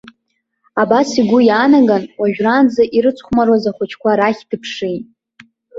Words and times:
Абас 0.81 1.09
игәы 1.19 1.39
иаанаган, 1.45 2.03
уажәраанӡа 2.19 2.83
ирыцхәмаруаз 2.97 3.63
ахәыҷқәа 3.69 4.11
рахь 4.19 4.43
дыԥшит. 4.49 5.05